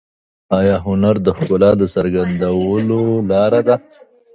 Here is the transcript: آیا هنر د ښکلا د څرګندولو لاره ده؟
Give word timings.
آیا 0.59 0.75
هنر 0.85 1.15
د 1.25 1.27
ښکلا 1.37 1.71
د 1.77 1.83
څرګندولو 1.93 3.01
لاره 3.29 3.61
ده؟ 3.67 3.75